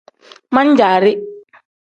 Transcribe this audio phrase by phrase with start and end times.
[0.57, 1.11] Man-jaari.